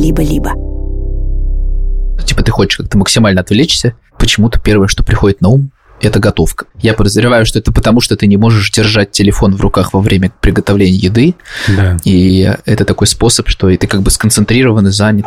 [0.00, 0.52] либо-либо.
[2.24, 5.70] Типа ты хочешь как-то максимально отвлечься, почему-то первое, что приходит на ум,
[6.00, 6.66] это готовка.
[6.80, 10.32] Я подозреваю, что это потому, что ты не можешь держать телефон в руках во время
[10.40, 11.34] приготовления еды.
[11.68, 11.98] Да.
[12.04, 15.26] И это такой способ, что и ты как бы сконцентрирован и занят.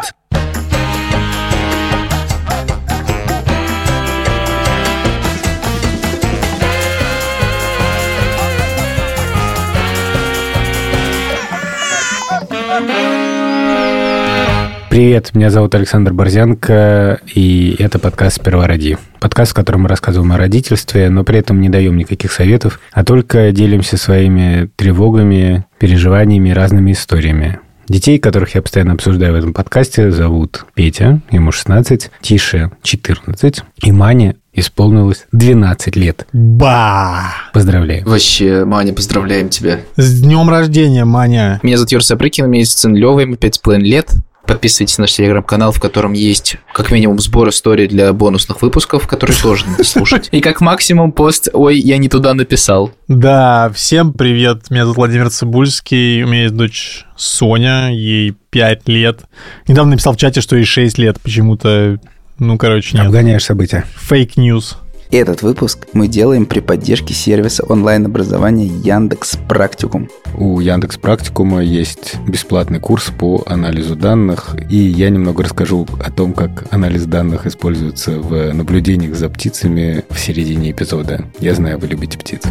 [14.94, 18.96] Привет, меня зовут Александр Борзянко, и это подкаст «Сперва роди».
[19.20, 23.04] Подкаст, в котором мы рассказываем о родительстве, но при этом не даем никаких советов, а
[23.04, 27.60] только делимся своими тревогами, переживаниями, разными историями.
[27.88, 33.92] Детей, которых я постоянно обсуждаю в этом подкасте, зовут Петя, ему 16, Тише 14, и
[33.92, 36.28] Мане исполнилось 12 лет.
[36.34, 37.34] Ба!
[37.52, 38.06] Поздравляю.
[38.06, 39.80] Вообще, Маня, поздравляем тебя.
[39.96, 41.60] С днем рождения, Маня!
[41.64, 44.12] Меня зовут Юра Сапрыкин, у меня есть сын Лёва, ему 5,5 лет.
[44.46, 49.38] Подписывайтесь на наш телеграм-канал, в котором есть как минимум сбор историй для бонусных выпусков, которые
[49.38, 50.28] тоже надо слушать.
[50.32, 52.92] И как максимум пост «Ой, я не туда написал».
[53.08, 59.22] Да, всем привет, меня зовут Владимир Цибульский, у меня есть дочь Соня, ей 5 лет.
[59.68, 62.00] Недавно написал в чате, что ей 6 лет, почему-то,
[62.38, 63.06] ну, короче, нет.
[63.06, 63.86] Обгоняешь события.
[63.96, 64.78] Fake news.
[65.14, 70.10] Этот выпуск мы делаем при поддержке сервиса онлайн-образования Яндекс Практикум.
[70.36, 76.34] У Яндекс Практикума есть бесплатный курс по анализу данных, и я немного расскажу о том,
[76.34, 81.26] как анализ данных используется в наблюдениях за птицами в середине эпизода.
[81.38, 82.42] Я знаю, вы любите птиц.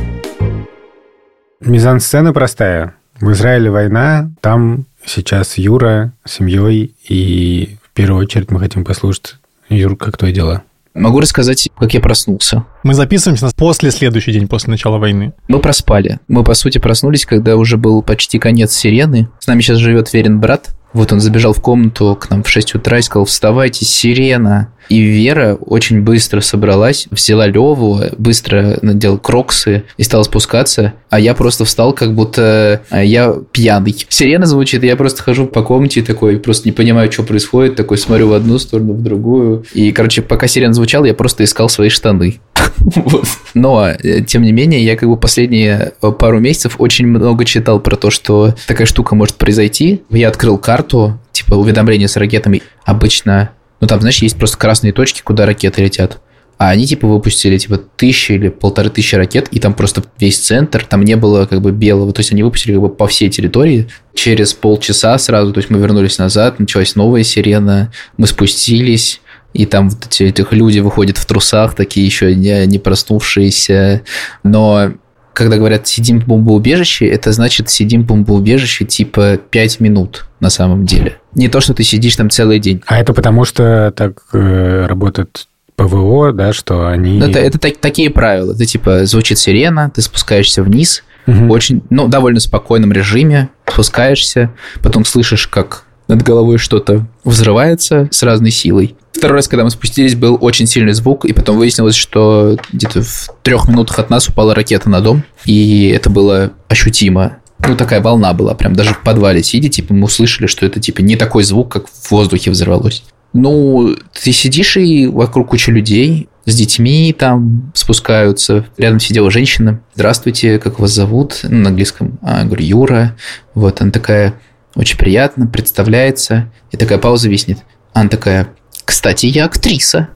[1.59, 2.95] Мизансцена простая.
[3.21, 9.35] В Израиле война, там сейчас Юра с семьей, и в первую очередь мы хотим послушать,
[9.69, 10.63] Юр, как твои дела?
[10.95, 12.67] Могу рассказать, как я проснулся.
[12.83, 15.33] Мы записываемся после следующий день после начала войны.
[15.48, 16.21] Мы проспали.
[16.29, 19.29] Мы, по сути, проснулись, когда уже был почти конец сирены.
[19.39, 20.75] С нами сейчас живет Верин брат.
[20.93, 24.69] Вот он забежал в комнату к нам в 6 утра и сказал, вставайте, сирена.
[24.89, 30.92] И Вера очень быстро собралась, взяла Леву, быстро надел кроксы и стала спускаться.
[31.08, 33.95] А я просто встал, как будто а, я пьяный.
[34.08, 37.97] Сирена звучит, и я просто хожу по комнате такой, просто не понимаю, что происходит, такой
[37.97, 39.64] смотрю в одну сторону, в другую.
[39.73, 42.41] И, короче, пока сирена звучала, я просто искал свои штаны.
[43.55, 47.81] Но, э, тем не менее, я как бы последние э, пару месяцев очень много читал
[47.81, 50.03] про то, что такая штука может произойти.
[50.11, 52.63] Я открыл карту, типа уведомления с ракетами.
[52.85, 53.51] Обычно,
[53.81, 56.21] ну там, знаешь, есть просто красные точки, куда ракеты летят.
[56.59, 60.85] А они типа выпустили типа тысячи или полторы тысячи ракет, и там просто весь центр,
[60.85, 62.13] там не было как бы белого.
[62.13, 63.89] То есть они выпустили как бы по всей территории.
[64.15, 69.22] Через полчаса сразу, то есть мы вернулись назад, началась новая сирена, мы спустились,
[69.52, 74.02] и там вот эти этих люди выходят в трусах, такие еще не, не проснувшиеся.
[74.42, 74.92] Но
[75.33, 80.86] когда говорят «сидим в бомбоубежище», это значит «сидим в бомбоубежище» типа 5 минут на самом
[80.86, 81.18] деле.
[81.35, 82.83] Не то, что ты сидишь там целый день.
[82.86, 85.46] А это потому, что так э, работает
[85.77, 87.18] ПВО, да, что они...
[87.20, 88.55] Это, это так, такие правила.
[88.55, 91.51] Ты типа звучит сирена, ты спускаешься вниз, Мгм.
[91.51, 94.52] очень, ну, довольно спокойном режиме, спускаешься,
[94.83, 98.96] потом слышишь, как над головой что-то взрывается с разной силой.
[99.12, 103.28] Второй раз, когда мы спустились, был очень сильный звук, и потом выяснилось, что где-то в
[103.42, 107.39] трех минутах от нас упала ракета на дом, и это было ощутимо.
[107.67, 111.00] Ну, такая волна была, прям даже в подвале сидя, типа, мы услышали, что это, типа,
[111.00, 113.05] не такой звук, как в воздухе взорвалось.
[113.33, 118.67] Ну, ты сидишь, и вокруг куча людей, с детьми там спускаются.
[118.77, 119.80] Рядом сидела женщина.
[119.94, 121.40] Здравствуйте, как вас зовут?
[121.44, 122.18] На английском.
[122.20, 123.17] А, говорю, Юра.
[123.55, 124.34] Вот, она такая,
[124.74, 126.50] очень приятно, представляется.
[126.73, 127.58] И такая пауза виснет.
[127.92, 128.49] Она такая,
[128.85, 130.09] кстати, я актриса.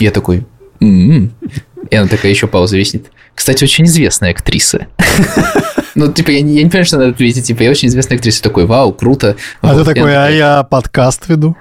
[0.00, 0.46] Я такой,
[0.80, 1.32] «М-м».
[1.90, 3.06] И она такая, еще пауза виснет.
[3.34, 4.86] Кстати, очень известная актриса.
[5.94, 7.46] Ну, типа, я не, я не понимаю, что надо ответить.
[7.46, 8.42] Типа, я очень известная актриса.
[8.42, 9.36] Такой, вау, круто.
[9.60, 9.86] А Вот.
[9.86, 11.56] ты такой, а я подкаст веду.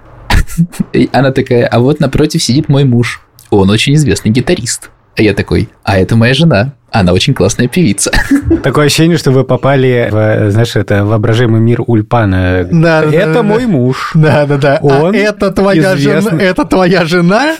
[1.13, 3.21] она такая, а вот напротив сидит мой муж.
[3.49, 4.89] Он очень известный гитарист.
[5.17, 6.73] А я такой, а это моя жена.
[6.91, 8.11] Она очень классная певица.
[8.63, 12.67] Такое ощущение, что вы попали в, знаешь, это воображаемый мир Ульпана.
[12.71, 13.67] Да, это да, мой да.
[13.67, 14.11] муж.
[14.13, 14.79] Да, да, да.
[14.81, 16.19] Он а это твоя жена.
[16.19, 16.43] известный.
[16.43, 17.55] Это твоя жена.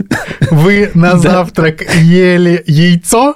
[0.52, 3.36] Вы на завтрак ели яйцо.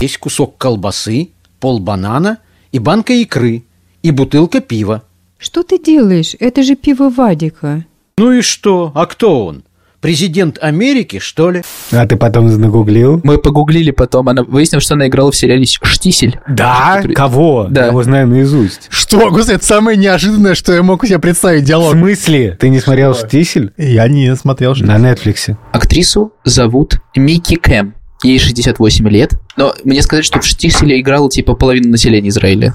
[0.00, 1.30] Есть кусок колбасы,
[1.60, 2.38] пол банана
[2.72, 3.64] и банка икры,
[4.02, 5.02] и бутылка пива.
[5.38, 6.34] Что ты делаешь?
[6.40, 7.84] Это же пиво Вадика.
[8.18, 8.92] Ну и что?
[8.94, 9.64] А кто он?
[10.04, 11.62] Президент Америки, что ли?
[11.90, 13.22] А ты потом нагуглил?
[13.24, 16.38] Мы погуглили потом, она выяснила, что она играла в сериале «Штисель».
[16.46, 16.96] Да?
[16.98, 17.66] Который- Кого?
[17.70, 17.80] Да.
[17.84, 18.88] Я его знаю наизусть.
[18.90, 21.92] Что, господи, это самое неожиданное, что я мог себе представить В диалог.
[21.94, 22.54] смысле?
[22.60, 23.72] Ты не смотрел «Штисель»?
[23.78, 24.84] Я не смотрел, что...
[24.84, 25.56] На Нетфликсе.
[25.72, 27.94] Актрису зовут Микки Кэм.
[28.22, 29.30] Ей 68 лет.
[29.56, 32.74] Но мне сказать, что в «Штиселе» играла типа половина населения Израиля.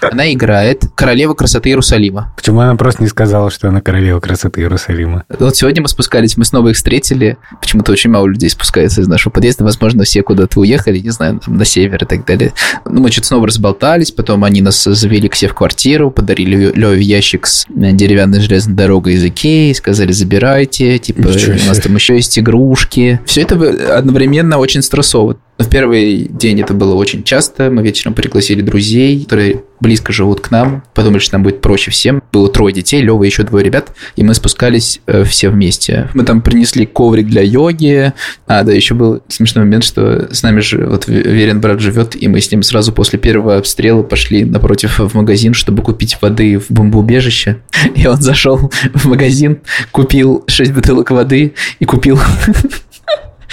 [0.00, 2.32] Она играет королева красоты Иерусалима.
[2.36, 5.24] Почему она просто не сказала, что она королева красоты Иерусалима?
[5.38, 7.38] Вот сегодня мы спускались, мы снова их встретили.
[7.60, 9.64] Почему-то очень мало людей спускается из нашего подъезда.
[9.64, 12.52] Возможно, все куда-то уехали, не знаю, там, на север и так далее.
[12.84, 17.02] Ну, мы что-то снова разболтались, потом они нас завели к себе в квартиру, подарили Леве
[17.02, 22.16] ящик с э, деревянной железной дорогой из Икеи, сказали, забирайте, типа, у нас там еще
[22.16, 23.20] есть игрушки.
[23.26, 25.36] Все это одновременно очень стрессово.
[25.58, 27.70] Но в первый день это было очень часто.
[27.70, 30.82] Мы вечером пригласили друзей, которые близко живут к нам.
[30.94, 32.22] Подумали, что нам будет проще всем.
[32.32, 33.92] Было трое детей, Лева и еще двое ребят.
[34.16, 36.08] И мы спускались э, все вместе.
[36.14, 38.12] Мы там принесли коврик для йоги.
[38.46, 42.28] А, да, еще был смешной момент, что с нами же вот Верен брат живет, и
[42.28, 46.70] мы с ним сразу после первого обстрела пошли напротив в магазин, чтобы купить воды в
[46.70, 47.58] бомбоубежище.
[47.94, 49.58] И он зашел в магазин,
[49.92, 52.18] купил 6 бутылок воды и купил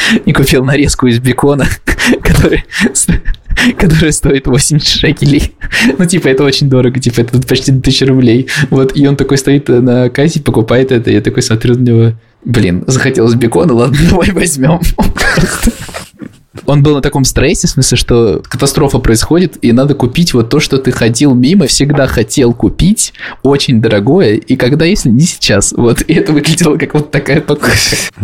[0.25, 1.67] и купил нарезку из бекона,
[2.21, 2.63] который,
[3.77, 5.53] которая стоит 80 шекелей.
[5.97, 8.47] Ну, типа, это очень дорого, типа, это почти 1000 рублей.
[8.69, 12.13] Вот, и он такой стоит на кассе, покупает это, я такой смотрю на него,
[12.43, 14.79] блин, захотелось бекона, ладно, давай возьмем.
[16.65, 20.59] Он был на таком стрессе, в смысле, что катастрофа происходит, и надо купить вот то,
[20.59, 25.71] что ты ходил мимо, всегда хотел купить, очень дорогое, и когда, если не сейчас.
[25.71, 27.71] Вот, и это выглядело как вот такая покупка.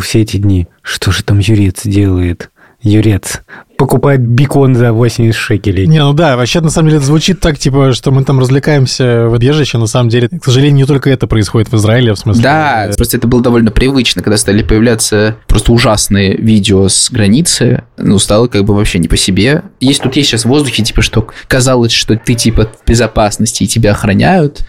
[0.01, 0.67] Все эти дни.
[0.81, 2.49] Что же там Юрец делает?
[2.87, 3.41] Юрец
[3.77, 5.85] покупает бекон за 80 шекелей.
[5.85, 9.27] Не, ну да, вообще на самом деле это звучит так, типа, что мы там развлекаемся
[9.27, 12.41] в убежище, на самом деле, к сожалению, не только это происходит в Израиле, в смысле.
[12.41, 17.83] Да, э, просто это было довольно привычно, когда стали появляться просто ужасные видео с границы,
[17.97, 19.63] ну, стало как бы вообще не по себе.
[19.79, 23.67] Есть тут есть сейчас в воздухе, типа, что казалось, что ты, типа, в безопасности и
[23.67, 24.65] тебя охраняют,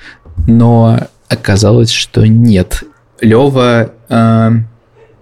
[0.47, 2.85] но оказалось, что нет.
[3.23, 4.51] Лева, э,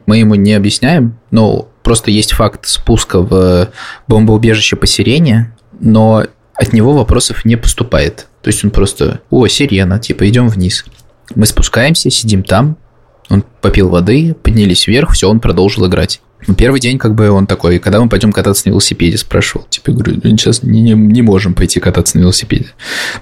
[0.07, 3.69] мы ему не объясняем, но просто есть факт спуска в
[4.09, 6.25] бомбоубежище по сирене, но
[6.57, 8.27] от него вопросов не поступает.
[8.43, 10.85] То есть он просто, о, сирена, типа, идем вниз.
[11.37, 12.77] Мы спускаемся, сидим там,
[13.29, 16.21] он попил воды, поднялись вверх, все, он продолжил играть.
[16.47, 19.67] Ну, Первый день, как бы он такой, когда мы пойдем кататься на велосипеде, спрашивал.
[19.69, 22.67] Типа, говорю, «Ну, сейчас не, не, не можем пойти кататься на велосипеде.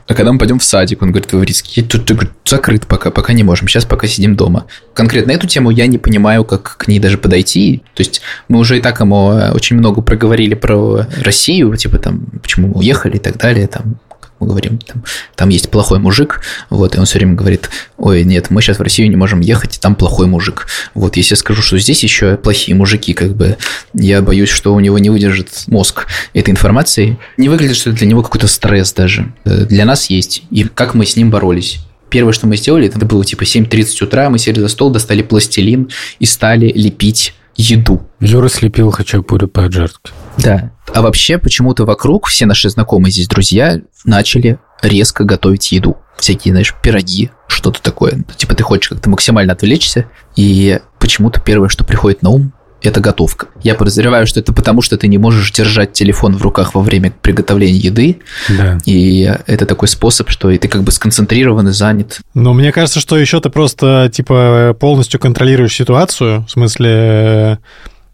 [0.07, 3.33] А когда мы пойдем в садик, он говорит, Ваврицкий, тут ты, говорит, закрыт пока, пока
[3.33, 4.67] не можем, сейчас пока сидим дома.
[4.95, 7.83] Конкретно эту тему я не понимаю, как к ней даже подойти.
[7.95, 12.27] То есть мы уже и так ему э, очень много проговорили про Россию, типа там,
[12.43, 13.97] почему мы уехали и так далее, там,
[14.45, 15.03] мы говорим, там,
[15.35, 18.83] там есть плохой мужик, вот, и он все время говорит, ой, нет, мы сейчас в
[18.83, 20.67] Россию не можем ехать, там плохой мужик.
[20.95, 23.57] Вот, если я скажу, что здесь еще плохие мужики, как бы,
[23.95, 27.19] я боюсь, что у него не выдержит мозг этой информации.
[27.37, 29.33] Не выглядит, что для него какой-то стресс даже.
[29.45, 30.43] Э, Для нас есть.
[30.51, 31.81] И как мы с ним боролись.
[32.11, 35.89] Первое, что мы сделали, это было типа 7.30 утра, мы сели за стол, достали пластилин
[36.21, 38.03] и стали лепить еду.
[38.21, 40.13] Юра слепил хачапури по-аджарски.
[40.39, 40.73] Да.
[40.93, 45.97] А вообще, почему-то вокруг все наши знакомые здесь друзья начали резко готовить еду.
[46.17, 48.25] Всякие, знаешь, пироги, что-то такое.
[48.37, 50.07] Типа ты хочешь как-то максимально отвлечься,
[50.37, 52.53] и почему-то первое, что приходит на ум,
[52.85, 53.47] это готовка.
[53.63, 57.13] Я подозреваю, что это потому, что ты не можешь держать телефон в руках во время
[57.23, 58.79] приготовления еды, Да.
[58.85, 62.21] и это такой способ, что и ты как бы сконцентрирован и занят.
[62.35, 67.57] Но мне кажется, что еще ты просто, типа, полностью контролируешь ситуацию, в смысле, э,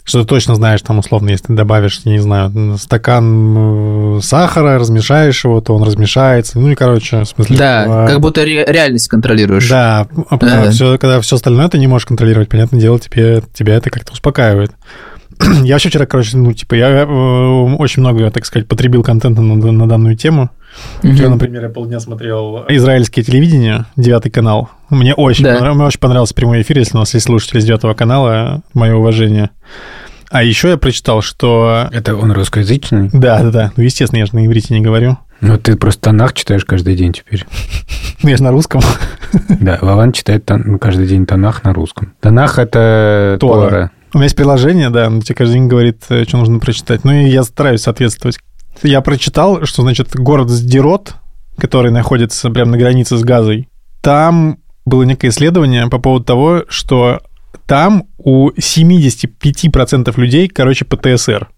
[0.05, 5.45] что ты точно знаешь, там, условно, если ты добавишь, я не знаю, стакан сахара, размешаешь
[5.45, 6.59] его, то он размешается.
[6.59, 7.57] Ну и, короче, в смысле...
[7.57, 9.69] Да, типа, как будто ре- реальность контролируешь.
[9.69, 10.71] Да, а когда, Да.
[10.71, 14.73] все, когда все остальное ты не можешь контролировать, понятное дело, тебе, тебя это как-то успокаивает.
[15.63, 19.55] Я вообще вчера, короче, ну, типа, я э, очень много, так сказать, потребил контента на,
[19.73, 20.51] на данную тему.
[21.03, 21.15] Мгм.
[21.15, 24.71] Вчера, например, я полдня смотрел израильское телевидение, девятый канал.
[24.91, 25.57] Мне очень, Да.
[25.57, 28.95] понрав- мне очень понравился прямой эфир, если у нас есть слушатели с девятого канала, мое
[28.95, 29.51] уважение.
[30.31, 31.89] А еще я прочитал, что...
[31.91, 33.11] Это он русскоязычный?
[33.13, 33.73] Да, да, да.
[33.77, 35.19] Ну, естественно, я же на иврите не говорю.
[35.41, 37.45] Ну, ты просто Танах читаешь каждый день теперь.
[38.23, 38.81] Ну, я же на русском.
[39.49, 40.49] Да, Вован читает
[40.81, 42.13] каждый день Танах на русском.
[42.21, 43.91] Танах– это Тора.
[44.13, 47.05] У меня есть приложение, да, оно тебе каждый день говорит, э, что нужно прочитать.
[47.05, 48.39] Ну, и я стараюсь соответствовать.
[48.83, 51.15] Я прочитал, что, значит, город Сдерот,
[51.59, 53.69] который находится прямо на границе с Газой,
[54.01, 57.21] там было некое исследование по поводу того, что
[57.67, 61.49] там у 75% людей, короче, ПТСР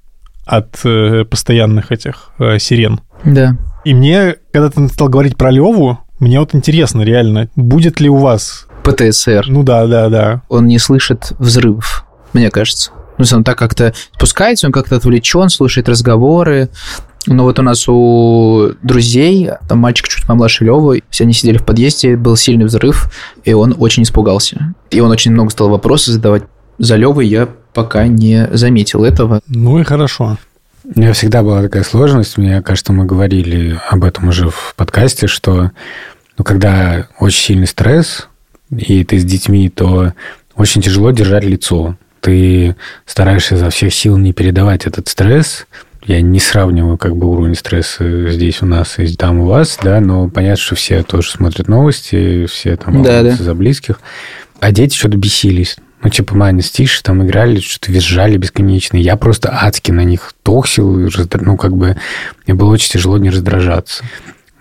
[0.45, 3.00] от э, постоянных этих э, сирен.
[3.25, 3.57] Да.
[3.85, 8.17] И мне, когда ты стал говорить про Леву, мне вот интересно реально, будет ли у
[8.17, 8.67] вас...
[8.85, 9.47] ПТСР.
[9.49, 10.43] Ну да, да, да.
[10.49, 12.91] он не слышит взрывов, мне кажется.
[13.19, 16.71] Ну, он так как-то спускается, он как-то отвлечен, слушает разговоры.
[17.26, 21.64] Но вот у нас у друзей, там мальчик чуть помладше Лёвы, все они сидели в
[21.64, 23.12] подъезде, был сильный взрыв,
[23.45, 24.75] и он очень испугался.
[24.91, 26.43] И он очень много стал вопросы задавать.
[26.79, 29.41] За Лёвой я пока не заметил этого.
[29.47, 30.37] Ну и хорошо.
[30.85, 35.29] У меня всегда была такая сложность, мне кажется, мы говорили об этом уже в подкасте,
[35.29, 35.71] что
[36.37, 38.29] ну, когда очень сильный стресс,
[38.71, 40.12] и ты с детьми, то
[40.57, 41.97] очень тяжело держать лицо.
[42.21, 42.75] Ты
[43.07, 45.67] стараешься за всех сил не передавать этот стресс.
[46.04, 50.00] Я не сравниваю как бы уровень стресса здесь у нас и там у вас, да,
[50.00, 53.32] но понятно, что все тоже смотрят новости, все там Да, да.
[53.37, 54.00] за близких.
[54.61, 55.76] А дети что-то бесились.
[56.02, 58.97] Ну, типа, Майнес Тиш, там играли, что-то визжали бесконечно.
[58.97, 61.09] Я просто адски на них токсил.
[61.40, 61.97] Ну, как бы,
[62.44, 64.04] мне было очень тяжело не раздражаться.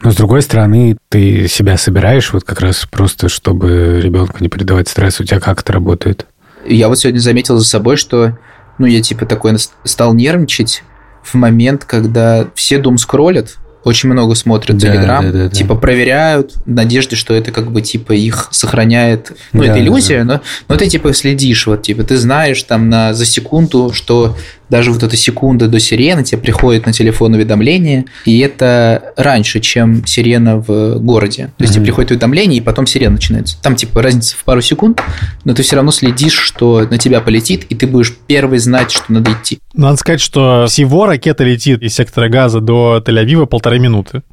[0.04, 4.88] Но, с другой стороны, ты себя собираешь вот как раз просто, чтобы ребенку не передавать
[4.88, 5.20] стресс.
[5.20, 6.28] У тебя как это работает?
[6.66, 8.38] Я вот сегодня заметил за собой, что,
[8.78, 10.84] ну, я типа такой стал нервничать
[11.24, 15.50] в момент, когда все дум скроллят, очень много смотрят Да, Телеграм, да, да, да.
[15.50, 19.34] типа проверяют, в надежде, что это как бы типа их сохраняет.
[19.54, 22.90] Ну, Да, это да, иллюзия, но, но ты типа следишь, вот типа ты знаешь там
[22.90, 24.38] на за секунду, что
[24.72, 30.06] даже вот эта секунда до сирены тебе приходит на телефон уведомление, и это раньше, чем
[30.06, 31.52] сирена в городе.
[31.58, 31.86] То есть тебе Мгм.
[31.88, 33.62] приходит уведомление, и потом сирена начинается.
[33.62, 35.02] Там типа разница в пару секунд,
[35.44, 39.12] но ты все равно следишь, что на тебя полетит, и ты будешь первый знать, что
[39.12, 39.60] надо идти.
[39.74, 44.24] Надо сказать, что всего ракета летит из сектора газа до Тель-Авива полторы минуты.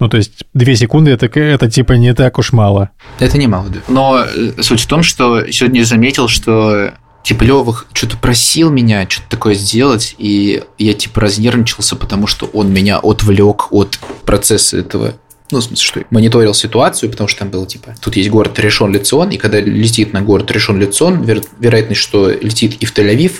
[0.00, 2.90] Ну, то есть две секунды это, это типа не так уж мало.
[3.20, 3.80] Это немало, да.
[3.88, 9.28] Но э, суть в том, что сегодня я заметил, что Лёва что-то просил меня что-то
[9.30, 15.14] такое сделать, и я типа разнервничался, потому что он меня отвлек от процесса этого.
[15.50, 18.90] Ну, в смысле, что мониторил ситуацию, потому что там было типа, тут есть город решен
[18.90, 23.32] Лицион, и когда летит на город решен Лицион, веро- вероятность, что летит и в Тель-Авив,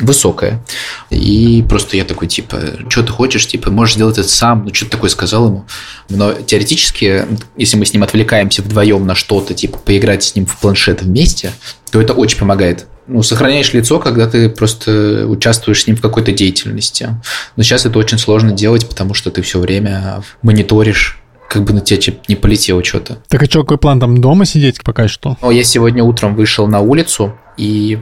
[0.00, 0.64] высокая.
[1.10, 4.92] И просто я такой, типа, что ты хочешь, типа, можешь сделать это сам, ну, что-то
[4.92, 5.66] такое сказал ему.
[6.08, 7.26] Но теоретически,
[7.56, 11.52] если мы с ним отвлекаемся вдвоем на что-то, типа, поиграть с ним в планшет вместе,
[11.90, 12.86] то это очень помогает.
[13.08, 17.08] Ну, сохраняешь лицо, когда ты просто участвуешь с ним в какой-то деятельности.
[17.56, 21.80] Но сейчас это очень сложно делать, потому что ты все время мониторишь, как бы на
[21.80, 23.18] тебя чё- не полетело что-то.
[23.28, 25.38] Так а что, какой план там дома сидеть пока что?
[25.40, 27.98] Но я сегодня утром вышел на улицу и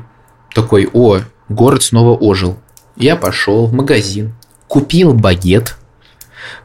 [0.52, 2.58] такой, о, город снова ожил.
[2.96, 4.34] Я пошел в магазин,
[4.66, 5.76] купил багет,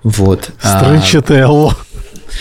[0.03, 0.49] вот.
[0.63, 1.75] а, Строчителло.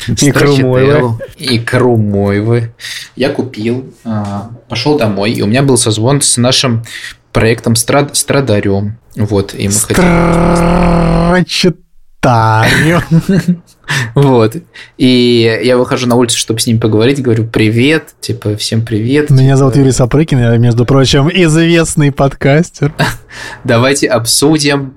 [0.08, 1.18] Икру мойвы.
[1.38, 2.72] Икру мойвы.
[3.16, 6.84] Я купил, а, пошел домой, и у меня был созвон с нашим
[7.32, 8.98] проектом Страд- Страдариум.
[9.16, 11.44] Вот, и мы Строчитанию.
[14.14, 14.54] Вот.
[14.98, 19.30] И я выхожу на улицу, чтобы с ним поговорить, говорю, привет, типа, всем привет.
[19.30, 22.92] Меня типа, зовут Юрий Сапрыкин, я, между прочим, известный подкастер.
[23.64, 24.94] давайте обсудим.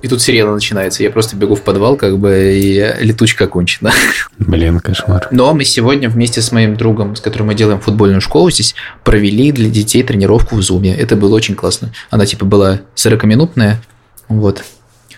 [0.00, 1.02] И тут сирена начинается.
[1.02, 3.92] Я просто бегу в подвал, как бы, и летучка окончена.
[4.38, 5.28] Блин, кошмар.
[5.30, 8.74] Но мы сегодня вместе с моим другом, с которым мы делаем футбольную школу здесь,
[9.04, 10.94] провели для детей тренировку в Зуме.
[10.94, 11.92] Это было очень классно.
[12.10, 13.80] Она типа была 40-минутная,
[14.28, 14.62] вот.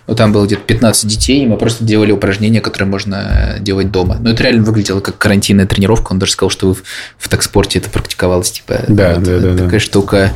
[0.07, 4.17] Вот там было где-то 15 детей, и мы просто делали упражнения, которые можно делать дома.
[4.19, 6.13] Но это реально выглядело как карантинная тренировка.
[6.13, 6.83] Он даже сказал, что в,
[7.17, 8.51] в такспорте это практиковалось.
[8.51, 9.65] Типа, Да, вот да, да, да.
[9.65, 10.33] Такая штука.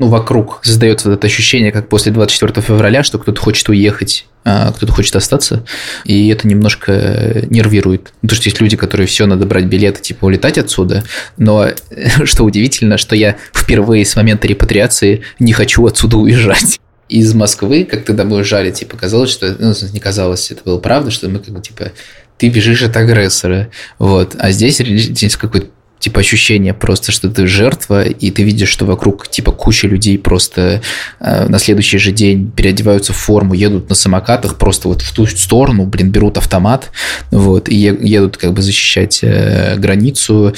[0.00, 4.72] Ну, вокруг создается вот это ощущение, как после 24 февраля, что кто-то хочет уехать, а
[4.72, 5.62] кто-то хочет остаться,
[6.06, 8.12] и это немножко нервирует.
[8.22, 11.04] Ну, Потому что есть люди, которые все, надо брать билеты, типа улетать отсюда,
[11.36, 11.66] но
[12.24, 16.80] что удивительно, что я впервые с момента репатриации не хочу отсюда уезжать.
[17.10, 19.54] Из Москвы, как тогда мы уезжали, типа, казалось, что...
[19.58, 21.92] Ну, не казалось, это было правда, что мы как бы, типа,
[22.38, 24.34] ты бежишь от агрессора, вот.
[24.38, 25.66] А здесь, здесь какой-то
[26.00, 30.80] типа ощущение просто, что ты жертва, и ты видишь, что вокруг типа куча людей просто
[31.20, 35.26] э, на следующий же день переодеваются в форму, едут на самокатах просто вот в ту
[35.26, 36.90] сторону, блин, берут автомат,
[37.30, 40.54] вот, и едут как бы защищать э, границу,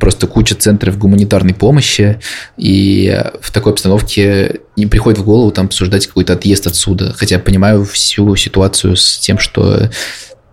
[0.00, 2.18] просто куча центров гуманитарной помощи,
[2.58, 7.40] и в такой обстановке не приходит в голову там обсуждать какой-то отъезд отсюда, хотя я
[7.40, 9.88] понимаю всю ситуацию с тем, что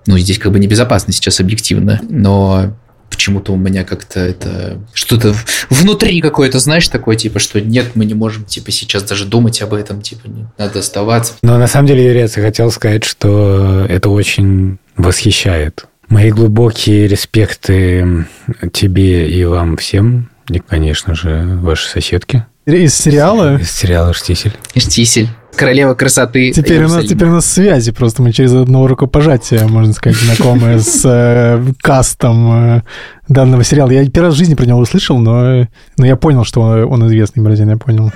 [0.06, 2.78] ну, здесь как бы небезопасно сейчас объективно, но
[3.10, 5.34] почему-то у меня как-то это что-то
[5.70, 9.74] внутри какое-то, знаешь, такое, типа, что нет, мы не можем, типа, сейчас даже думать об
[9.74, 11.34] этом, типа, не, надо оставаться.
[11.42, 15.86] Но на самом деле, Юрий, я хотел сказать, что это очень восхищает.
[16.10, 18.26] Мои глубокие респекты
[18.72, 24.54] тебе и вам всем, и, конечно же, вашей соседке Из сериала из сериала «Штисель».
[24.76, 26.52] Штисель, королева красоты.
[26.52, 28.22] Теперь у, нас, теперь у нас связи просто.
[28.22, 32.82] Мы через одно рукопожатие, можно сказать, знакомы с э, кастом э,
[33.28, 33.92] данного сериала.
[33.92, 37.44] Я первый раз в жизни про него услышал, но, но я понял, что он известный
[37.44, 38.12] бразин, я понял.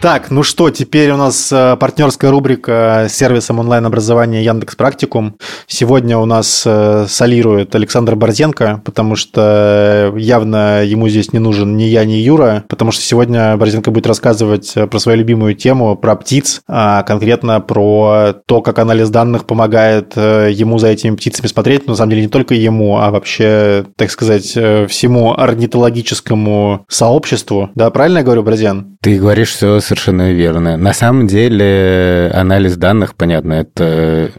[0.00, 5.36] Так, ну что, теперь у нас э, партнерская рубрика с сервисом онлайн-образования Яндекс Практикум.
[5.66, 11.84] Сегодня у нас э, солирует Александр Борзенко, потому что явно ему здесь не нужен ни
[11.84, 16.14] я, ни Юра, потому что сегодня Борзенко будет рассказывать э, про свою любимую тему, про
[16.14, 21.86] птиц, а конкретно про то, как анализ данных помогает э, ему за этими птицами смотреть,
[21.86, 27.70] но на самом деле не только ему, а вообще, так сказать, э, всему орнитологическому сообществу.
[27.74, 28.95] Да, правильно я говорю, Борзен?
[29.06, 30.76] Ты говоришь все совершенно верно.
[30.76, 34.32] На самом деле анализ данных, понятно, это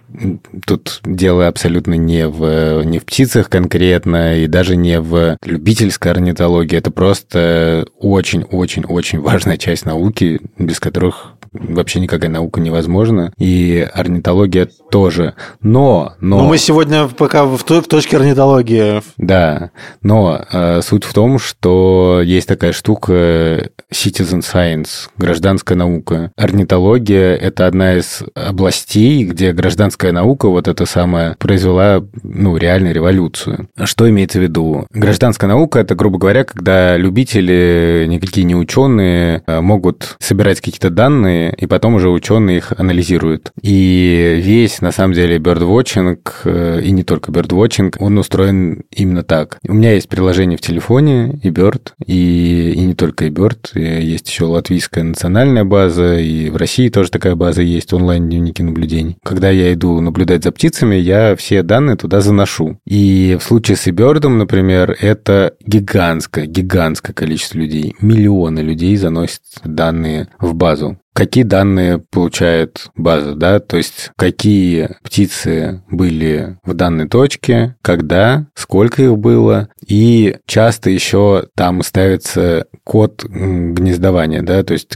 [0.66, 6.78] тут дело абсолютно не в, не в птицах конкретно и даже не в любительской орнитологии.
[6.78, 15.34] Это просто очень-очень-очень важная часть науки, без которых вообще никакая наука невозможна, и орнитология тоже.
[15.62, 16.40] Но, но...
[16.40, 19.02] Но мы сегодня пока в, в точке орнитологии.
[19.18, 26.32] Да, но э, суть в том, что есть такая штука citizen science, гражданская наука.
[26.36, 33.70] Орнитология– это одна из областей, где гражданская наука, вот эта самая, произвела, ну, реальную революцию.
[33.84, 34.86] Что имеется в виду?
[34.92, 41.37] Гражданская наука– это, грубо говоря, когда любители, никакие не ученые, э, могут собирать какие-то данные,
[41.58, 43.52] и потом уже ученые их анализируют.
[43.62, 49.58] И весь, на самом деле, бердвотчинг, э, и не только бердвотчинг, он устроен именно так.
[49.68, 54.30] У меня есть приложение в телефоне, и Bird, и, и не только и Bird, есть
[54.30, 59.18] еще латвийская национальная база, и в России тоже такая база есть, онлайн-дневники наблюдений.
[59.24, 62.80] Когда я иду наблюдать за птицами, я все данные туда заношу.
[62.86, 67.96] И в случае с Эбердом, например, это гигантское, гигантское количество людей.
[68.02, 75.82] Миллионы людей заносят данные в базу какие данные получает база, да, то есть какие птицы
[75.90, 84.44] были в данной точке, когда, сколько их было, и часто еще там ставится код гнездования,
[84.44, 84.96] да, то есть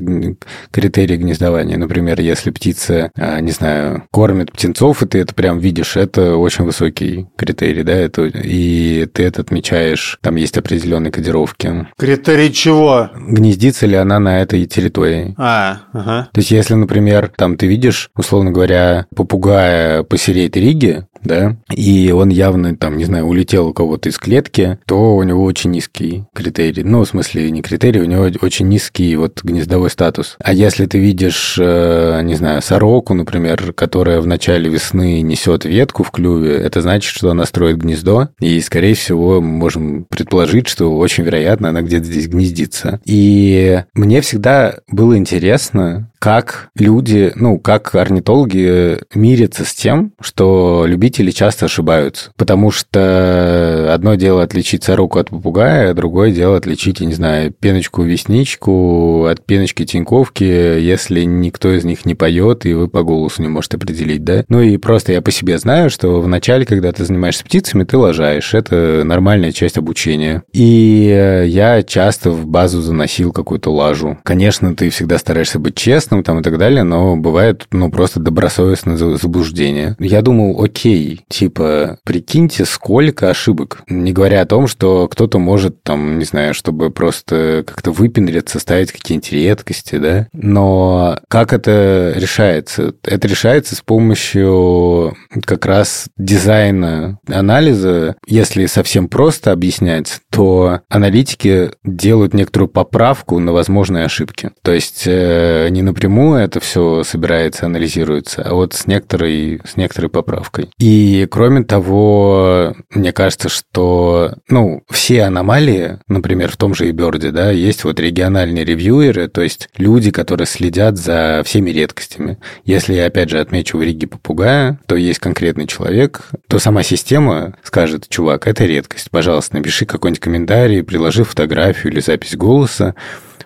[0.70, 1.80] критерии гнездования.
[1.80, 6.66] Например, если птица, а, не знаю, кормит птенцов, и ты это прям видишь, это очень
[6.66, 11.88] высокий критерий, да, это, и ты это отмечаешь, там есть определенные кодировки.
[11.98, 13.10] Критерий чего?
[13.16, 15.34] Гнездится ли она на этой территории?
[15.40, 16.11] А, ага.
[16.34, 22.30] То есть, если, например, там ты видишь, условно говоря, попугая посереть Риги, да, и он
[22.30, 26.84] явно, там, не знаю, улетел у кого-то из клетки, то у него очень низкий критерий.
[26.84, 30.36] Ну, в смысле, не критерий, у него очень низкий вот гнездовой статус.
[30.44, 36.04] А если ты видишь, э, не знаю, сороку, например, которая в начале весны несет ветку
[36.04, 40.98] в клюве, это значит, что она строит гнездо, и, скорее всего, мы можем предположить, что
[40.98, 43.00] очень вероятно она где-то здесь гнездится.
[43.06, 51.11] И мне всегда было интересно, как люди, ну, как орнитологи мирятся с тем, что любители
[51.32, 52.32] часто ошибаются.
[52.38, 57.52] Потому что одно дело отличить сороку от попугая, а другое дело отличить, я не знаю,
[57.52, 63.78] пеночку-весничку от пеночки-тиньковки, если никто из них не поет, и вы по голосу не можете
[63.78, 64.44] определить, да?
[64.50, 68.54] Ну и просто я по себе знаю, что вначале, когда ты занимаешься птицами, ты лажаешь.
[68.54, 70.44] Это нормальная часть обучения.
[70.54, 74.18] И я часто в базу заносил какую-то лажу.
[74.24, 78.98] Конечно, ты всегда стараешься быть честным там и так далее, но бывает, ну, просто добросовестное
[78.98, 79.96] заблуждение.
[80.00, 83.84] Я думал, окей, типа, прикиньте, сколько ошибок.
[83.88, 88.92] Не говоря о том, что кто-то может, там, не знаю, чтобы просто как-то выпендриться, ставить
[88.92, 92.94] какие-нибудь редкости, да, но как это решается?
[93.04, 98.16] Это решается с помощью как раз дизайна анализа.
[98.28, 104.52] Если совсем просто объяснять, то аналитики делают некоторую поправку на возможные ошибки.
[104.62, 110.10] То есть э, не, напрямую это все собирается, анализируется, а вот с некоторой, с некоторой
[110.10, 110.70] поправкой.
[110.78, 110.86] И
[111.30, 117.52] кроме того, мне кажется, что, ну, все аномалии, например, в том же и Берде, да,
[117.52, 122.38] есть вот региональные ревьюеры, то есть люди, которые следят за всеми редкостями.
[122.66, 127.56] Если я, опять же, отмечу в Риге попугая, то есть конкретный человек, то сама система
[127.64, 132.96] скажет, чувак, это редкость, пожалуйста, напиши какой-нибудь комментарий, приложи фотографию или запись голоса,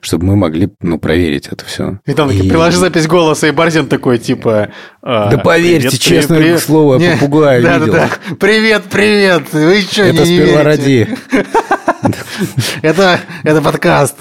[0.01, 1.99] чтобы мы могли, ну, проверить это все.
[2.05, 2.47] И там и...
[2.47, 4.69] приложи запись голоса, и Барзин такой, типа...
[5.01, 7.93] А, да поверьте, привет, честное привет, слово, не, попугая да, видел.
[7.93, 8.35] Да, да.
[8.35, 11.09] Привет, привет, вы что, это не, не ради.
[12.81, 14.15] Это, это подкаст.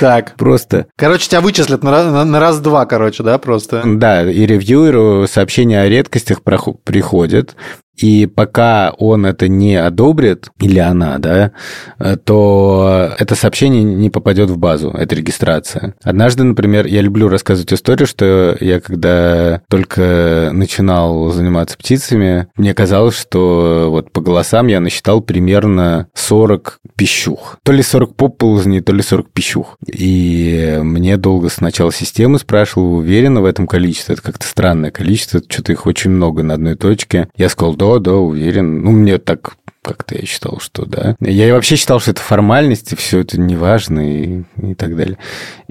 [0.00, 0.34] Так.
[0.36, 0.86] Просто.
[0.96, 3.82] Короче, тебя вычислят на, на, на раз-два, короче, да, просто?
[3.84, 7.54] Да, и ревьюеру сообщения о редкостях приходят,
[7.96, 11.52] И пока он это не одобрит, или она, да,
[11.98, 15.94] э, то это сообщение не попадет в базу, эта регистрация.
[16.02, 23.18] Однажды, например, я люблю рассказывать историю, что я когда только начинал заниматься птицами, мне казалось,
[23.18, 27.58] что вот по голосам я насчитал примерно 40 пищух.
[27.62, 29.76] То ли 40 поползней, то ли 40 пищух.
[29.86, 34.14] И мне долго сначала система спрашивала, уверена в этом количестве.
[34.14, 37.28] Это как-то странное количество, что-то их очень много на одной точке.
[37.36, 38.82] Я сказал, да, да, уверен.
[38.82, 41.16] Ну, мне так как-то я считал, что да.
[41.20, 45.18] Я вообще считал, что это формальности, все это неважно и, и так далее.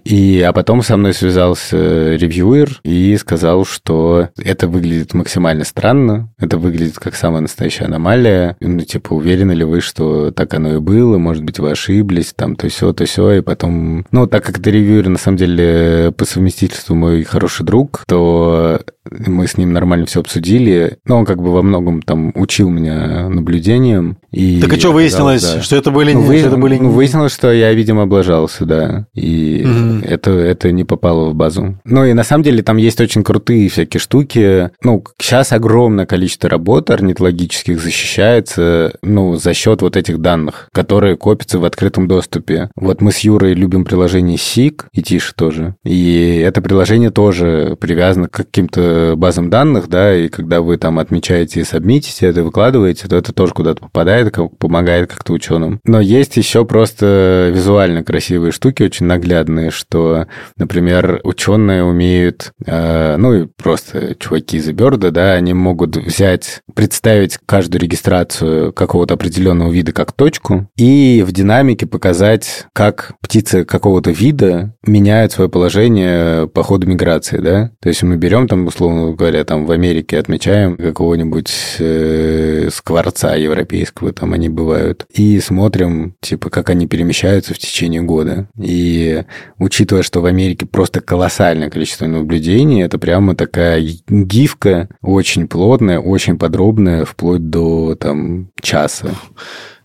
[0.04, 6.58] И, а потом со мной связался ревьюер и сказал, что это выглядит максимально странно, это
[6.58, 8.58] выглядит как самая настоящая аномалия.
[8.60, 12.56] Ну, типа, уверены ли вы, что так оно и было, может быть, вы ошиблись, там,
[12.56, 14.06] то все, то все, и потом...
[14.12, 19.48] Ну, так как это ревьюер, на самом деле, по совместительству мой хороший друг, то мы
[19.48, 20.98] с ним нормально все обсудили.
[21.06, 24.18] Ну, он как бы во многом там учил меня наблюдением.
[24.32, 25.62] И так а что выяснилось, да.
[25.62, 26.14] что это были...
[26.14, 26.38] Ну, вы...
[26.38, 26.78] что это были...
[26.78, 29.08] ну, выяснилось, что я, видимо, облажался, да.
[29.14, 30.06] И угу.
[30.06, 31.80] это, это не попало в базу.
[31.84, 34.70] Ну, и на самом деле там есть очень крутые всякие штуки.
[34.84, 41.60] Ну, сейчас огромное количество работ орнитологических защищается, ну, за счет вот этих данных, которые копятся
[41.60, 42.70] в открытом доступе.
[42.76, 45.76] Вот мы с Юрой любим приложение SIG, и Тише тоже.
[45.84, 51.62] И это приложение тоже привязано к каким-то базам данных, да, и когда вы там отмечаете
[51.62, 55.80] и сабмитите это, выкладываете, то это тоже куда-то попадает, помогает как-то ученым.
[55.86, 60.28] Но есть еще просто визуально красивые штуки, очень наглядные, что,
[60.58, 67.38] например, ученые умеют, э, ну и просто чуваки из Берда, да, они могут взять, представить
[67.46, 74.74] каждую регистрацию какого-то определенного вида как точку и в динамике показать, как птицы какого-то вида
[74.86, 77.72] меняют свое положение по ходу миграции, да.
[77.82, 84.14] То есть мы берем там, условно говоря, там в Америке отмечаем какого-нибудь э, скворца европейского,
[84.14, 88.48] там они бывают, и смотрим, типа, как они перемещаются в течение года.
[88.58, 89.24] И
[89.58, 96.38] учитывая, что в Америке просто колоссальное количество наблюдений, это прямо такая гифка, очень плотная, очень
[96.38, 99.10] подробная, вплоть до там часа.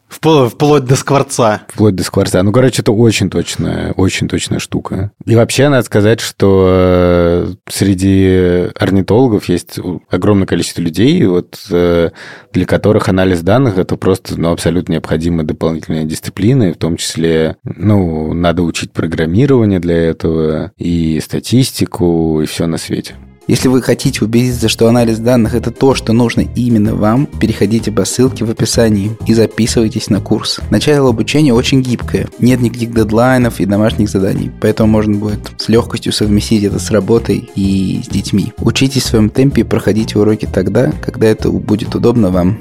[0.09, 1.63] Вплоть, до скворца.
[1.69, 2.43] Вплоть до скворца.
[2.43, 5.11] Ну, короче, это очень точная, очень точная штука.
[5.25, 12.11] И вообще, надо сказать, что э, среди орнитологов есть огромное количество людей, вот, э,
[12.53, 17.57] для которых анализ данных– это просто ну, абсолютно необходимая дополнительная дисциплина, и в том числе,
[17.65, 23.17] ну, надо учить программирование для этого, и статистику, и все на свете.
[23.47, 28.05] Если вы хотите убедиться, что анализ данных это то, что нужно именно вам, переходите по
[28.05, 30.59] ссылке в описании и записывайтесь на курс.
[30.71, 36.13] Начало обучения очень гибкое, нет никаких дедлайнов и домашних заданий, поэтому можно будет с легкостью
[36.13, 38.53] совместить это с работой и с детьми.
[38.59, 42.59] Учитесь в своем темпе и проходите уроки тогда, когда это будет удобно вам.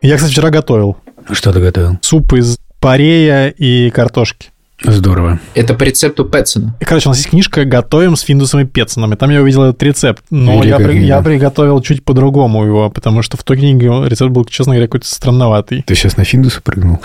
[0.00, 0.96] Я, кстати, вчера готовил.
[1.30, 1.98] Что ты готовил?
[2.02, 4.51] Суп из парея и картошки.
[4.84, 5.40] Здорово.
[5.54, 6.74] Это по рецепту Пэтсона.
[6.80, 9.82] Короче, у нас есть книжка «Готовим с Финдусом и Петсоном», и там я увидел этот
[9.82, 10.24] рецепт.
[10.30, 14.44] Но я, при, я приготовил чуть по-другому его, потому что в той книге рецепт был,
[14.44, 15.82] честно говоря, какой-то странноватый.
[15.86, 17.00] Ты сейчас на Финдуса прыгнул?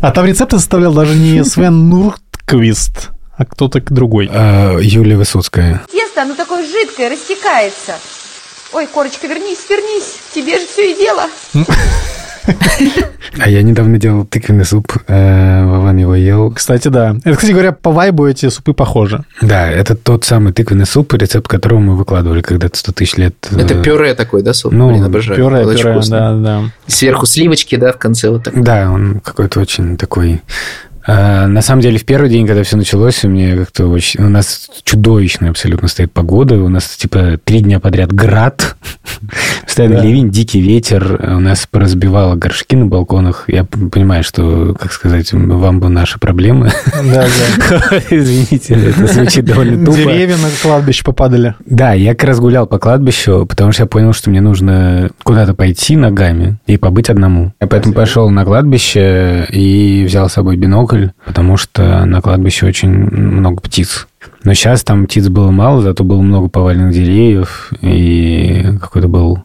[0.00, 4.28] А там рецепты составлял даже не Свен Нуртквист, а кто-то другой.
[4.32, 5.82] А, Юлия Высоцкая.
[5.90, 7.94] Тесто, оно такое жидкое, растекается.
[8.72, 11.22] Ой, Корочка, вернись, вернись, тебе же все и дело.
[13.38, 16.50] А я недавно делал тыквенный суп, э, Вован его ел.
[16.52, 17.16] Кстати, да.
[17.24, 19.24] Это, кстати говоря, по вайбу эти супы похожи.
[19.42, 23.34] Да, это тот самый тыквенный суп, рецепт которого мы выкладывали когда-то 100 тысяч лет.
[23.50, 24.72] Э, это пюре такой, да, суп?
[24.72, 25.38] Ну, Блин, обожаю.
[25.38, 26.62] Пюре, Очень пюре, да, да.
[26.86, 28.62] Сверху сливочки, да, в конце вот так.
[28.62, 30.40] Да, он какой-то очень такой
[31.06, 34.24] на самом деле, в первый день, когда все началось, у меня как-то очень...
[34.24, 36.56] У нас чудовищная абсолютно стоит погода.
[36.56, 38.76] У нас, типа, три дня подряд град.
[39.64, 40.02] Постоянно да.
[40.02, 41.20] ливень, дикий ветер.
[41.22, 43.44] У нас поразбивало горшки на балконах.
[43.46, 46.72] Я понимаю, что, как сказать, вам бы наши проблемы.
[46.92, 47.26] Да,
[47.68, 48.00] да.
[48.10, 49.96] Извините, это звучит довольно тупо.
[49.96, 51.54] Деревья на кладбище попадали.
[51.64, 55.54] Да, я как раз гулял по кладбищу, потому что я понял, что мне нужно куда-то
[55.54, 57.52] пойти ногами и побыть одному.
[57.60, 62.66] Я поэтому пошел на кладбище и взял с собой бинокль бинокль, потому что на кладбище
[62.66, 64.06] очень много птиц.
[64.44, 69.44] Но сейчас там птиц было мало, зато было много поваленных деревьев, и какой-то был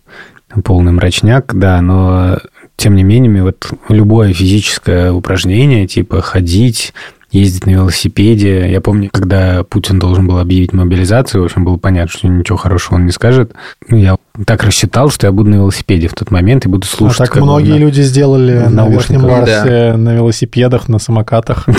[0.64, 2.38] полный мрачняк, да, но
[2.76, 6.94] тем не менее, вот любое физическое упражнение, типа ходить,
[7.32, 8.70] ездить на велосипеде.
[8.70, 12.96] Я помню, когда Путин должен был объявить мобилизацию, в общем, было понятно, что ничего хорошего
[12.96, 13.54] он не скажет.
[13.88, 17.22] Ну, я так рассчитал, что я буду на велосипеде в тот момент и буду слушать.
[17.22, 19.98] А так многие на, люди сделали на, на Верхнем Марсе, да.
[19.98, 21.68] на велосипедах, на самокатах.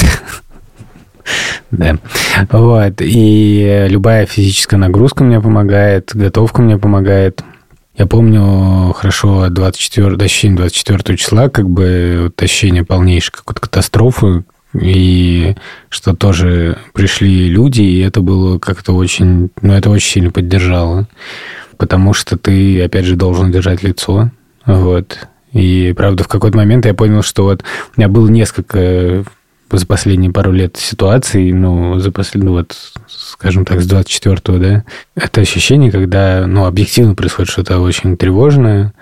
[1.70, 1.96] Да.
[2.50, 2.94] Вот.
[3.00, 7.42] И любая физическая нагрузка мне помогает, готовка мне помогает.
[7.96, 15.54] Я помню хорошо 24, ощущение 24 числа, как бы вот ощущение полнейшей какой-то катастрофы, и
[15.88, 19.50] что тоже пришли люди, и это было как-то очень...
[19.60, 21.08] Ну, это очень сильно поддержало.
[21.76, 24.30] Потому что ты, опять же, должен держать лицо.
[24.64, 25.26] Вот.
[25.52, 27.62] И, правда, в какой-то момент я понял, что вот
[27.96, 29.24] у меня было несколько
[29.70, 32.76] за последние пару лет ситуаций, ну, за последние, вот,
[33.08, 38.92] скажем так, с 24-го, да, это ощущение, когда, ну, объективно происходит что-то очень тревожное,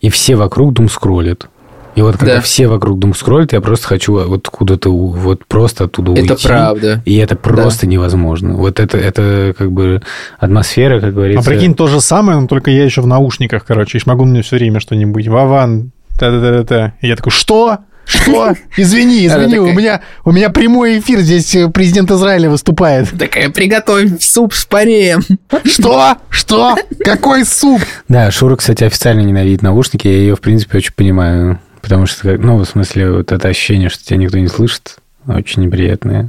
[0.00, 1.48] и все вокруг дум скроллят.
[1.98, 2.40] И вот когда Да.
[2.40, 6.26] все вокруг дум скроллят, я просто хочу вот куда-то, вот просто оттуда уйти.
[6.26, 7.02] Это правда.
[7.04, 8.54] И это просто невозможно.
[8.54, 10.00] Вот это, это как бы
[10.38, 11.50] атмосфера, как А говорится.
[11.50, 14.56] прикинь, то же самое, но только я еще в наушниках, короче, и могу мне все
[14.58, 15.26] время что-нибудь.
[15.26, 16.92] Вован, та-та-та-та.
[17.00, 17.78] И я такой, что?
[18.04, 18.54] Что?
[18.76, 23.10] Извини, извини, у меня, у меня прямой эфир, здесь э, президент Израиля выступает.
[23.18, 25.22] Такая, приготовь суп с пареем.
[25.64, 26.14] Что?
[26.30, 26.76] Что?
[27.04, 27.82] Какой суп?
[28.08, 31.58] Да, Шура, кстати, официально ненавидит наушники, я ее, в принципе, очень понимаю.
[31.88, 34.96] Потому что, ну, в смысле, вот это ощущение, что тебя никто не слышит,
[35.26, 36.28] очень неприятное.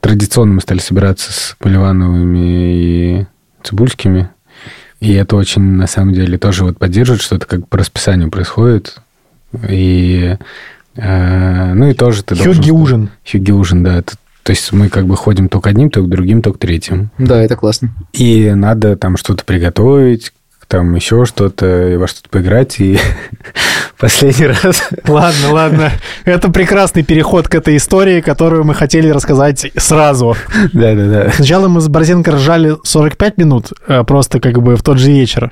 [0.00, 2.38] Традиционно мы стали собираться с Поливановыми
[3.18, 3.26] и
[3.64, 4.30] Цибульскими.
[5.00, 8.98] И это очень, на самом деле, тоже вот поддерживает, что это как по расписанию происходит.
[9.68, 10.36] И,
[10.94, 12.54] э, ну, и тоже ты должен...
[12.54, 13.10] Хюгги ужин.
[13.28, 13.96] Хюгги ужин, да.
[13.96, 16.58] Это- то есть мы как бы ходим то к одним, то к другим, то к
[16.58, 17.10] третьим.
[17.18, 17.90] Да, это классно.
[18.12, 20.32] И надо там что-то приготовить,
[20.70, 22.78] там еще что-то, во что-то поиграть.
[22.78, 22.96] И
[23.98, 24.88] последний раз...
[25.06, 25.90] Ладно, ладно.
[26.24, 30.36] Это прекрасный переход к этой истории, которую мы хотели рассказать сразу.
[30.72, 31.32] Да-да-да.
[31.34, 35.50] Сначала мы с Борзенко ржали 45 минут, э, просто как бы в тот же вечер.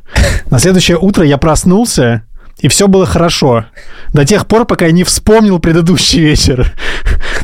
[0.51, 2.23] На следующее утро я проснулся,
[2.61, 3.67] и все было хорошо.
[4.13, 6.73] До тех пор, пока я не вспомнил предыдущий вечер.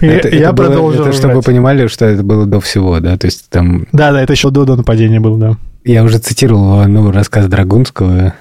[0.00, 3.16] Это, я это было- продолжил это чтобы вы понимали, что это было до всего, да?
[3.16, 3.86] То есть там...
[3.92, 5.56] Да, да, это еще до, до нападения был, да.
[5.84, 8.34] Я уже цитировал ну, рассказ Драгунского.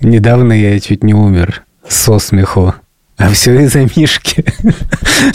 [0.00, 2.74] Недавно я чуть не умер со смеху.
[3.16, 4.44] А все из-за Мишки.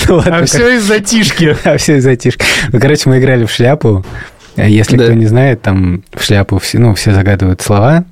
[0.08, 1.56] Ну, ладно, А все из-за тишки.
[1.66, 2.46] А все из-за тишки.
[2.72, 4.06] Ну, короче, мы играли в шляпу.
[4.56, 5.06] Если Да.
[5.06, 8.06] кто не знает, там в шляпу все, ну, все загадывают слова,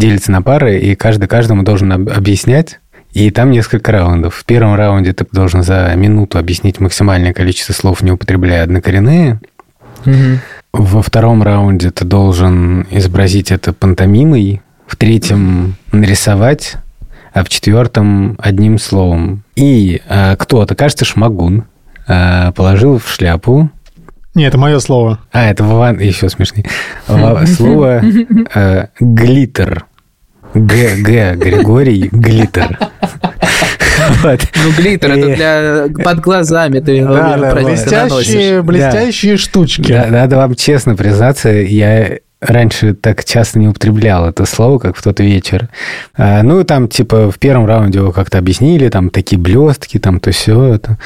[0.00, 2.80] делятся на пары, и каждый каждому должен об- объяснять.
[3.12, 4.34] И там несколько раундов.
[4.36, 9.40] В первом раунде ты должен за минуту объяснить максимальное количество слов, не употребляя однокоренные.
[10.72, 14.62] Во втором раунде ты должен изобразить это пантомимой.
[14.86, 16.74] В третьем нарисовать,
[17.32, 19.42] а в четвертом одним словом.
[19.54, 21.64] И а, кто-то, кажется, шмагун,
[22.08, 23.70] а, положил в шляпу.
[24.34, 25.18] Не, это мое слово.
[25.32, 26.66] А, это Вован, еще смешнее.
[27.06, 28.02] Во- Слово
[28.54, 29.84] а, глиттер.
[30.54, 32.78] Г, Г, Григорий, глиттер.
[34.22, 34.40] Вот.
[34.56, 39.92] Ну, глиттер, И- это для под глазами ты Да, да, про- блестящие, блестящие штучки.
[39.92, 45.02] Да, надо вам честно признаться, я раньше так часто не употреблял это слово, как в
[45.02, 45.68] тот вечер.
[46.16, 50.30] А, ну, там, типа, в первом раунде его как-то объяснили, там, такие блестки, там, то
[50.32, 50.96] все это.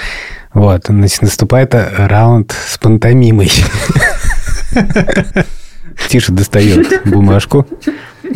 [0.53, 3.51] Вот, значит, наступает раунд с пантомимой.
[6.09, 7.67] Тише достает бумажку,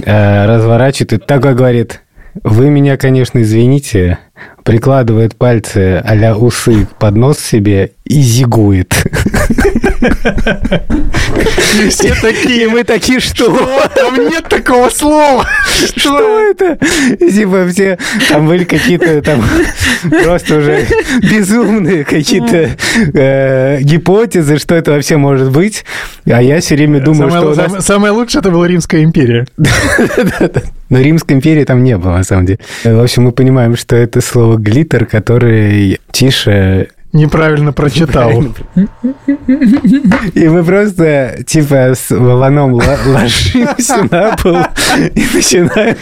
[0.04, 2.02] э, разворачивает и такой говорит,
[2.44, 4.18] вы меня, конечно, извините,
[4.64, 8.94] прикладывает пальцы а усы под нос себе и зигует.
[10.00, 13.88] И все такие, мы такие, что?
[13.94, 15.46] там нет такого слова.
[15.96, 16.78] Что это?
[17.18, 19.42] Типа все, там были какие-то там
[20.22, 20.86] просто уже
[21.22, 22.70] безумные какие-то
[23.14, 25.84] э, гипотезы, что это вообще может быть.
[26.26, 29.46] А я все время думаю, что самое лучшее это была Римская империя.
[30.88, 32.58] Но Римской империи там не было, на самом деле.
[32.82, 38.30] В общем, мы понимаем, что это слово глиттер, который тише Неправильно прочитал.
[40.34, 44.58] И мы просто, типа, с Вованом ла- ложимся на пол
[45.14, 45.96] и начинаем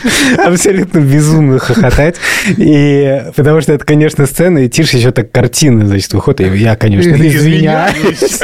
[0.45, 2.17] абсолютно безумно хохотать.
[2.57, 6.41] И потому что это, конечно, сцена, и Тише еще так картина, значит, выходит.
[6.41, 8.41] И я, конечно, извиняюсь.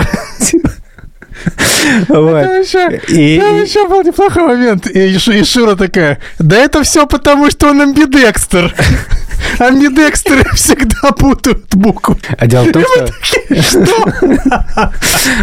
[2.08, 2.42] Вот.
[2.42, 4.86] Там еще, И- там еще был неплохой момент.
[4.86, 8.72] И, и Шура такая, да это все потому, что он амбидекстер.
[9.58, 12.16] Амбидекстеры всегда путают буквы.
[12.38, 13.62] А дело в том, что...
[13.62, 14.12] Что?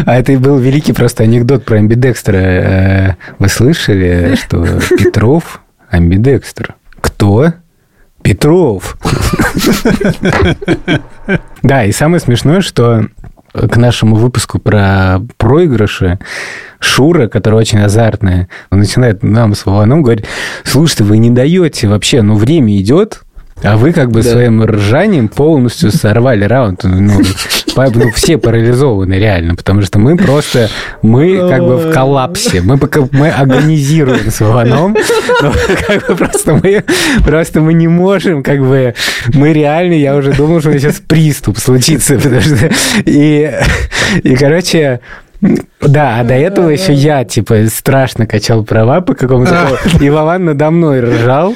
[0.06, 2.38] А это и был великий просто анекдот про амбидекстера.
[2.38, 4.66] Э, Вы слышали, что
[4.98, 6.76] Петров амбидекстер?
[7.02, 7.54] Кто?
[8.22, 8.98] Петров.
[11.64, 13.06] Да, и самое смешное, что
[13.54, 16.20] к нашему выпуску про проигрыши
[16.80, 20.26] Шура, которая очень азартная, он начинает нам с Вованом говорить,
[20.64, 23.22] слушайте, вы не даете вообще, ну время идет,
[23.64, 24.32] А вы как бы Да.
[24.32, 26.84] своим ржанием полностью сорвали раунд.
[26.84, 27.22] Ну,
[27.76, 30.70] ну, все парализованы реально, потому что мы просто,
[31.02, 32.62] мы как бы в коллапсе.
[32.62, 34.96] Мы, пока, мы агонизируем с Иваном,
[35.42, 35.54] но
[35.88, 36.84] как бы просто мы,
[37.26, 38.96] просто мы не можем, как бы,
[39.34, 42.70] мы реально, я уже думал, что сейчас приступ случится, потому что...
[43.06, 43.52] И,
[44.24, 45.00] и короче,
[45.42, 49.80] да, а до этого еще я, типа, страшно качал права по какому-то...
[50.02, 51.56] И Вован надо мной ржал.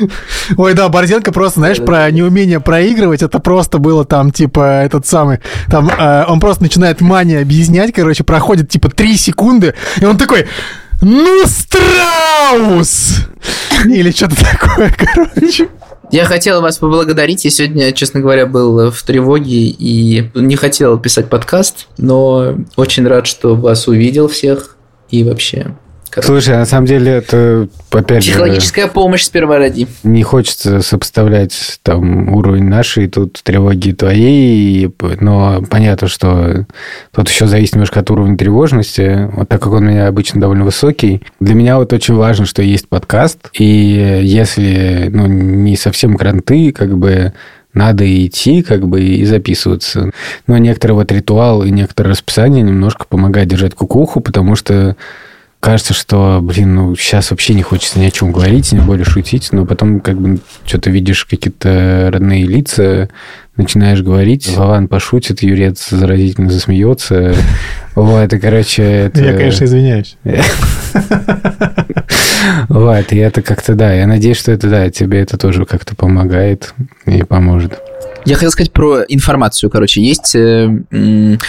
[0.55, 5.39] Ой, да, Борзенко просто, знаешь, про неумение проигрывать, это просто было там, типа, этот самый,
[5.67, 10.47] там, э, он просто начинает мания объяснять, короче, проходит, типа, три секунды, и он такой,
[11.01, 13.27] ну, страус!
[13.85, 15.67] Или что-то такое, короче.
[16.13, 17.43] Я хотел вас поблагодарить.
[17.43, 23.25] Я сегодня, честно говоря, был в тревоге и не хотел писать подкаст, но очень рад,
[23.25, 24.77] что вас увидел всех
[25.09, 25.75] и вообще.
[26.13, 29.87] Короче, Слушай, а на самом деле это, опять же, Психологическая помощь сперва ради.
[30.03, 36.65] не хочется сопоставлять там уровень нашей, тут тревоги твоей, но понятно, что
[37.13, 39.29] тут еще зависит немножко от уровня тревожности.
[39.33, 42.61] Вот так как он у меня обычно довольно высокий, для меня вот очень важно, что
[42.61, 47.33] есть подкаст, и если ну, не совсем кранты, как бы
[47.73, 50.11] надо идти, как бы, и записываться.
[50.47, 54.95] Но некоторый вот ритуал и некоторое расписание немножко помогает держать кукуху, потому что
[55.63, 59.53] кажется, что, блин, ну, сейчас вообще не хочется ни о чем говорить, тем более шутить,
[59.53, 63.07] но потом как бы что-то видишь какие-то родные лица,
[63.55, 67.33] начинаешь говорить, Вован пошутит, Юрец заразительно засмеется.
[67.95, 69.23] Вот, и, короче, это...
[69.23, 70.17] Я, конечно, извиняюсь.
[72.67, 76.73] Вот, и это как-то, да, я надеюсь, что это, да, тебе это тоже как-то помогает
[77.05, 77.79] и поможет.
[78.25, 79.69] Я хотел сказать про информацию.
[79.69, 81.39] Короче, есть э, м,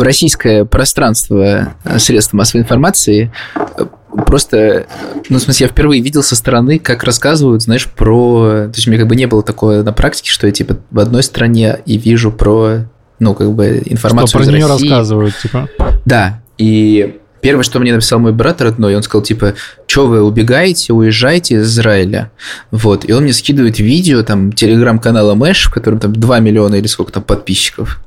[0.00, 3.32] российское пространство э, средств массовой информации.
[3.76, 3.84] э,
[4.26, 4.86] Просто,
[5.28, 8.66] ну, в смысле, я впервые видел со стороны, как рассказывают, знаешь, про...
[8.66, 10.98] То есть, у меня как бы не было такое на практике, что я, типа, в
[10.98, 12.88] одной стране и вижу про,
[13.20, 14.88] ну, как бы, Что информацию про из нее России.
[14.88, 15.68] рассказывают, типа.
[16.04, 19.54] Да, и первое, что мне написал мой брат родной, он сказал, типа,
[19.86, 22.30] что вы убегаете, уезжаете из Израиля?
[22.70, 26.86] Вот, и он мне скидывает видео, там, телеграм-канала Мэш, в котором там 2 миллиона или
[26.86, 28.00] сколько там подписчиков,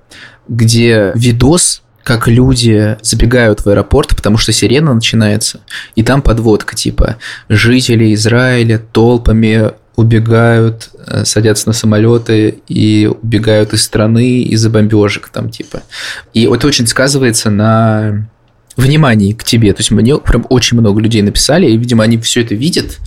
[0.47, 5.61] где видос, как люди забегают в аэропорт, потому что сирена начинается,
[5.95, 7.17] и там подводка, типа,
[7.49, 15.49] жители Израиля толпами убегают, э, садятся на самолеты и убегают из страны из-за бомбежек там
[15.49, 15.83] типа.
[16.33, 18.27] И это очень сказывается на
[18.75, 19.73] внимании к тебе.
[19.73, 22.99] То есть мне прям очень много людей написали, и, видимо, они все это видят.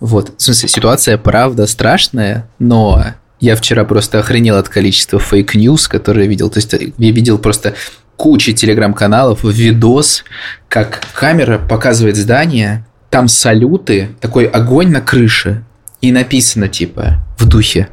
[0.00, 0.32] Вот.
[0.36, 3.04] В смысле, ситуация правда страшная, но
[3.40, 6.50] я вчера просто охренел от количества fake news, которые видел.
[6.50, 7.74] То есть я видел просто
[8.16, 10.24] кучу телеграм-каналов, видос,
[10.68, 15.64] как камера показывает здание, там салюты, такой огонь на крыше,
[16.04, 17.88] и написано типа в духе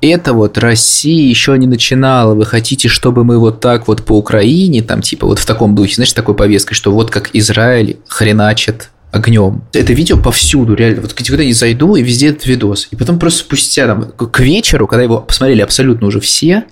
[0.00, 4.82] это вот Россия еще не начинала, вы хотите, чтобы мы вот так вот по Украине,
[4.82, 9.62] там типа вот в таком духе, знаешь, такой повесткой, что вот как Израиль хреначит огнем.
[9.72, 11.02] Это видео повсюду, реально.
[11.02, 12.88] Вот куда не зайду, и везде этот видос.
[12.90, 16.64] И потом просто спустя там, к вечеру, когда его посмотрели абсолютно уже все,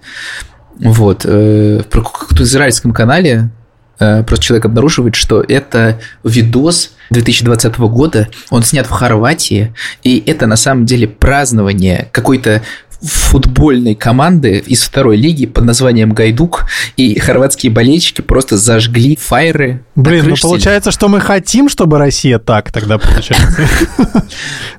[0.79, 3.51] вот, э, в израильском канале
[3.98, 10.56] просто человек обнаруживает, что это видос 2020 года, он снят в Хорватии, и это на
[10.56, 12.62] самом деле празднование какой-то
[13.02, 19.84] футбольной команды из второй лиги под названием Гайдук, и хорватские болельщики просто зажгли фаеры.
[19.94, 23.68] на Блин, ну получается, что мы хотим, чтобы Россия так тогда получается.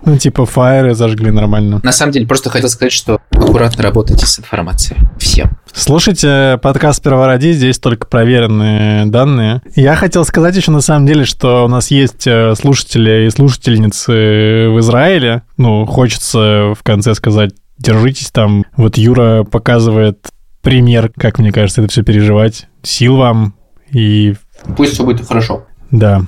[0.06, 1.82] Ну, типа, фаеры зажгли нормально.
[1.84, 5.00] На самом деле, просто хотел сказать, что аккуратно работайте с информацией.
[5.18, 5.58] Всем.
[5.74, 9.62] Слушайте подкаст «Первороди», здесь только проверенные данные.
[9.76, 14.70] Я хотел сказать еще на самом деле, что у нас есть э, слушатели и слушательницы
[14.70, 15.44] в Израиле.
[15.58, 18.66] Ну, хочется в конце сказать, держитесь там.
[18.78, 20.28] Вот Юра показывает
[20.62, 22.68] пример, как мне кажется, это все переживать.
[22.84, 23.56] Сил вам
[23.92, 24.36] и
[24.78, 25.66] Пусть все будет хорошо.
[25.92, 26.22] да.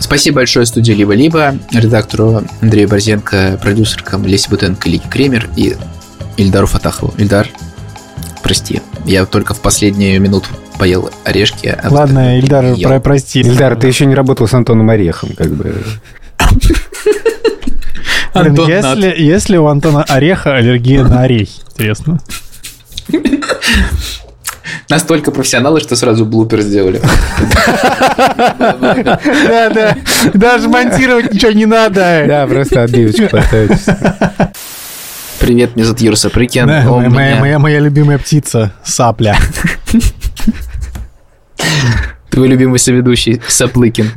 [0.00, 5.74] Спасибо большое студии «Либо-либо», редактору Андрею Борзенко, продюсеркам Лесе Бутенко, Лике Кремер и
[6.36, 7.12] Ильдару Фатахову.
[7.18, 7.48] Ильдар,
[8.44, 11.66] прости, я только в последнюю минуту поел орешки.
[11.66, 12.88] а вот Ладно, это Ильдар, ел.
[12.88, 13.40] про- прости.
[13.40, 15.74] Ильдар, ты еще не работал с Антоном Орехом, как бы.
[18.40, 22.18] Блин, Антон, если, если у Антона Ореха аллергия на орехи, интересно.
[24.90, 27.00] Настолько профессионалы, что сразу блупер сделали.
[28.66, 29.96] Да, да.
[30.34, 32.24] Даже монтировать ничего не надо.
[32.26, 33.78] Да, просто отбивочку поставить.
[35.40, 36.66] Привет, меня зовут Юра Сапрыкин.
[36.66, 39.36] Да, У моя, моя- меня- моя- моя любимая птица сапля.
[42.30, 44.10] Твой любимый соведущий Саплыкин.